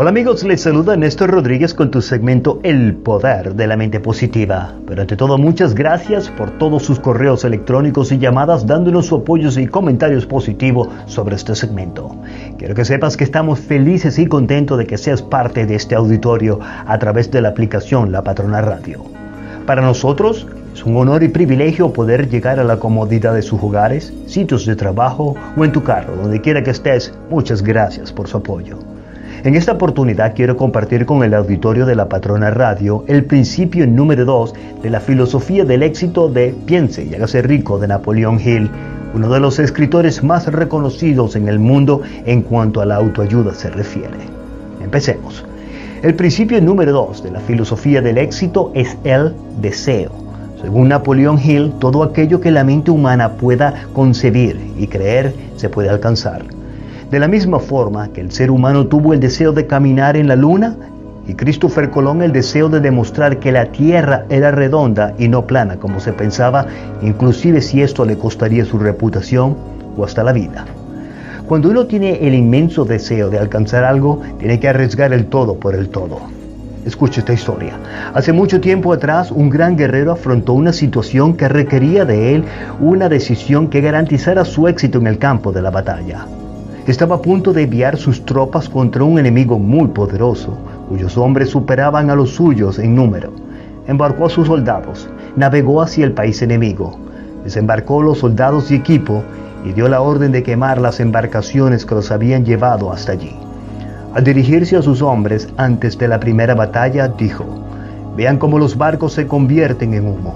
[0.00, 4.72] Hola amigos, les saluda Néstor Rodríguez con tu segmento El Poder de la Mente Positiva.
[4.86, 9.50] Pero ante todo, muchas gracias por todos sus correos electrónicos y llamadas dándonos su apoyo
[9.60, 12.16] y comentarios positivos sobre este segmento.
[12.56, 16.60] Quiero que sepas que estamos felices y contentos de que seas parte de este auditorio
[16.62, 19.04] a través de la aplicación La Patrona Radio.
[19.66, 24.14] Para nosotros, es un honor y privilegio poder llegar a la comodidad de sus hogares,
[24.24, 27.12] sitios de trabajo o en tu carro, donde quiera que estés.
[27.28, 28.78] Muchas gracias por su apoyo.
[29.42, 34.26] En esta oportunidad quiero compartir con el auditorio de la Patrona Radio el principio número
[34.26, 38.70] 2 de la filosofía del éxito de Piense y hágase rico de Napoleón Hill,
[39.14, 43.70] uno de los escritores más reconocidos en el mundo en cuanto a la autoayuda se
[43.70, 44.18] refiere.
[44.82, 45.42] Empecemos.
[46.02, 50.10] El principio número 2 de la filosofía del éxito es el deseo.
[50.60, 55.88] Según Napoleón Hill, todo aquello que la mente humana pueda concebir y creer se puede
[55.88, 56.59] alcanzar.
[57.10, 60.36] De la misma forma que el ser humano tuvo el deseo de caminar en la
[60.36, 60.76] luna
[61.26, 65.74] y Christopher Colón el deseo de demostrar que la Tierra era redonda y no plana
[65.76, 66.66] como se pensaba,
[67.02, 69.56] inclusive si esto le costaría su reputación
[69.96, 70.66] o hasta la vida.
[71.48, 75.74] Cuando uno tiene el inmenso deseo de alcanzar algo, tiene que arriesgar el todo por
[75.74, 76.20] el todo.
[76.86, 77.72] Escuche esta historia.
[78.14, 82.44] Hace mucho tiempo atrás, un gran guerrero afrontó una situación que requería de él
[82.78, 86.24] una decisión que garantizara su éxito en el campo de la batalla
[86.86, 90.56] estaba a punto de enviar sus tropas contra un enemigo muy poderoso,
[90.88, 93.32] cuyos hombres superaban a los suyos en número.
[93.86, 96.98] Embarcó a sus soldados, navegó hacia el país enemigo,
[97.44, 99.22] desembarcó los soldados y equipo
[99.64, 103.36] y dio la orden de quemar las embarcaciones que los habían llevado hasta allí.
[104.14, 107.44] Al dirigirse a sus hombres antes de la primera batalla, dijo,
[108.16, 110.34] Vean cómo los barcos se convierten en humo.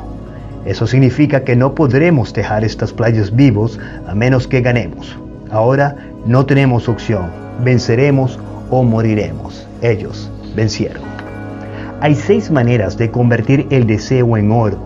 [0.65, 5.19] Eso significa que no podremos dejar estas playas vivos a menos que ganemos.
[5.55, 5.95] Ahora
[6.27, 7.31] no tenemos opción,
[7.63, 9.69] venceremos o moriremos.
[9.83, 11.05] Ellos vencieron.
[12.01, 14.79] Hay seis maneras de convertir el deseo en oro.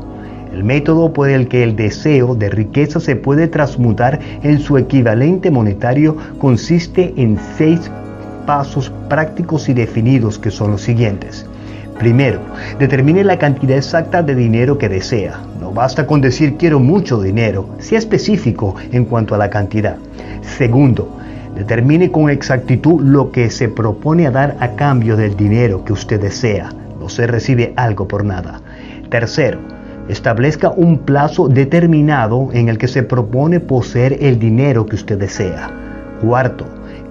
[0.53, 5.51] El método por el que el deseo de riqueza se puede transmutar en su equivalente
[5.51, 7.91] monetario consiste en seis
[8.45, 11.47] pasos prácticos y definidos que son los siguientes.
[11.99, 12.41] Primero,
[12.79, 15.41] determine la cantidad exacta de dinero que desea.
[15.61, 19.97] No basta con decir quiero mucho dinero, sea específico en cuanto a la cantidad.
[20.43, 21.19] Segundo,
[21.59, 26.21] Determine con exactitud lo que se propone a dar a cambio del dinero que usted
[26.21, 26.71] desea.
[27.01, 28.61] No se recibe algo por nada.
[29.11, 29.59] Tercero,
[30.09, 35.69] establezca un plazo determinado en el que se propone poseer el dinero que usted desea.
[36.21, 36.65] Cuarto,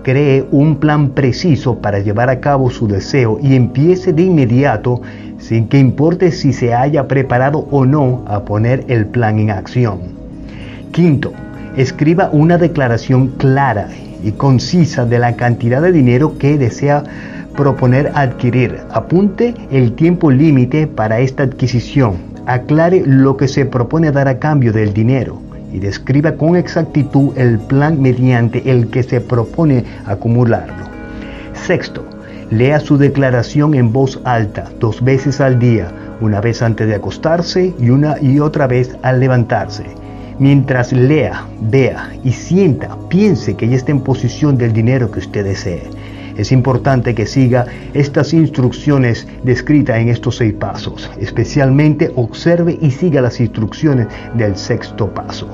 [0.07, 5.01] cree un plan preciso para llevar a cabo su deseo y empiece de inmediato,
[5.37, 9.99] sin que importe si se haya preparado o no a poner el plan en acción.
[10.93, 11.33] Quinto,
[11.75, 13.89] escriba una declaración clara
[14.23, 17.03] y concisa de la cantidad de dinero que desea
[17.57, 18.77] proponer adquirir.
[18.91, 22.15] Apunte el tiempo límite para esta adquisición.
[22.45, 27.59] Aclare lo que se propone dar a cambio del dinero y describa con exactitud el
[27.59, 30.85] plan mediante el que se propone acumularlo.
[31.53, 32.05] Sexto,
[32.51, 35.91] lea su declaración en voz alta dos veces al día,
[36.21, 39.85] una vez antes de acostarse y una y otra vez al levantarse
[40.39, 45.43] Mientras lea, vea y sienta, piense que ya está en posición del dinero que usted
[45.43, 45.81] desee.
[46.37, 51.09] Es importante que siga estas instrucciones descritas en estos seis pasos.
[51.19, 55.49] Especialmente observe y siga las instrucciones del sexto paso.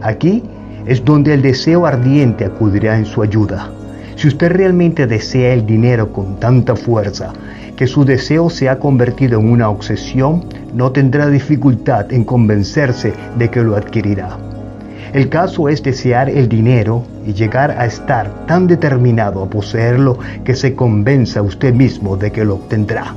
[0.00, 0.44] Aquí
[0.86, 3.70] es donde el deseo ardiente acudirá en su ayuda.
[4.14, 7.32] Si usted realmente desea el dinero con tanta fuerza,
[7.76, 10.44] que su deseo se ha convertido en una obsesión,
[10.74, 14.47] no tendrá dificultad en convencerse de que lo adquirirá.
[15.12, 20.54] El caso es desear el dinero y llegar a estar tan determinado a poseerlo que
[20.54, 23.14] se convenza usted mismo de que lo obtendrá.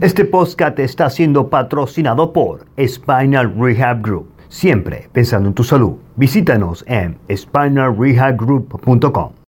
[0.00, 4.28] Este podcast está siendo patrocinado por Spinal Rehab Group.
[4.48, 5.94] Siempre pensando en tu salud.
[6.16, 9.32] Visítanos en spinalrehabgroup.com.